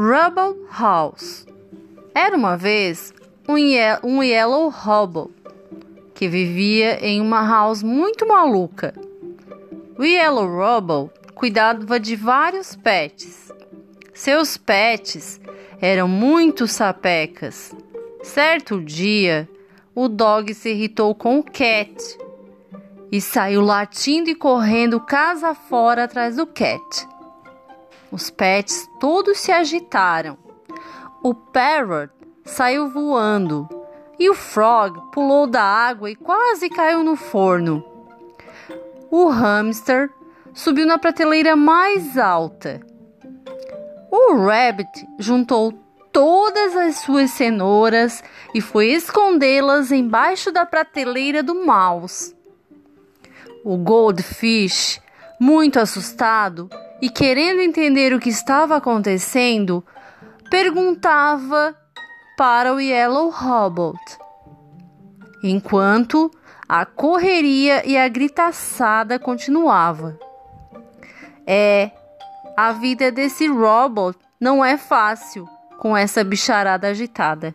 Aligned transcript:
Rubble 0.00 0.64
House. 0.70 1.44
Era 2.14 2.36
uma 2.36 2.56
vez 2.56 3.12
um, 3.48 3.58
ye 3.58 3.80
um 4.04 4.22
Yellow 4.22 4.68
Rubble 4.68 5.34
que 6.14 6.28
vivia 6.28 7.04
em 7.04 7.20
uma 7.20 7.44
house 7.44 7.82
muito 7.82 8.24
maluca. 8.24 8.94
O 9.98 10.04
Yellow 10.04 10.46
Rubble 10.46 11.10
cuidava 11.34 11.98
de 11.98 12.14
vários 12.14 12.76
pets. 12.76 13.52
Seus 14.14 14.56
pets 14.56 15.40
eram 15.80 16.06
muito 16.06 16.68
sapecas. 16.68 17.74
Certo 18.22 18.80
dia, 18.80 19.48
o 19.96 20.06
dog 20.06 20.54
se 20.54 20.70
irritou 20.70 21.12
com 21.12 21.40
o 21.40 21.42
cat 21.42 22.00
e 23.10 23.20
saiu 23.20 23.62
latindo 23.62 24.30
e 24.30 24.36
correndo 24.36 25.00
casa 25.00 25.56
fora 25.56 26.04
atrás 26.04 26.36
do 26.36 26.46
cat. 26.46 27.17
Os 28.10 28.30
pets 28.30 28.88
todos 28.98 29.38
se 29.38 29.52
agitaram. 29.52 30.38
O 31.22 31.34
parrot 31.34 32.12
saiu 32.44 32.88
voando 32.88 33.68
e 34.18 34.28
o 34.30 34.34
frog 34.34 34.98
pulou 35.12 35.46
da 35.46 35.62
água 35.62 36.10
e 36.10 36.16
quase 36.16 36.68
caiu 36.68 37.04
no 37.04 37.16
forno. 37.16 37.84
O 39.10 39.28
hamster 39.28 40.10
subiu 40.52 40.86
na 40.86 40.98
prateleira 40.98 41.54
mais 41.54 42.16
alta. 42.18 42.80
O 44.10 44.34
rabbit 44.36 45.06
juntou 45.18 45.72
todas 46.12 46.74
as 46.74 46.96
suas 46.96 47.30
cenouras 47.30 48.24
e 48.54 48.60
foi 48.60 48.88
escondê-las 48.88 49.92
embaixo 49.92 50.50
da 50.50 50.64
prateleira 50.64 51.42
do 51.42 51.54
mouse. 51.66 52.34
O 53.64 53.76
goldfish, 53.76 55.00
muito 55.38 55.78
assustado, 55.78 56.70
e, 57.00 57.08
querendo 57.08 57.60
entender 57.60 58.12
o 58.12 58.18
que 58.18 58.28
estava 58.28 58.76
acontecendo, 58.76 59.84
perguntava 60.50 61.76
para 62.36 62.74
o 62.74 62.80
Yellow 62.80 63.30
Robot. 63.30 63.98
Enquanto 65.42 66.30
a 66.68 66.84
correria 66.84 67.88
e 67.88 67.96
a 67.96 68.06
gritaçada 68.08 69.18
continuava. 69.18 70.18
É, 71.46 71.90
a 72.56 72.72
vida 72.72 73.10
desse 73.10 73.46
robot 73.46 74.18
não 74.38 74.62
é 74.62 74.76
fácil 74.76 75.48
com 75.78 75.96
essa 75.96 76.22
bicharada 76.22 76.88
agitada. 76.88 77.54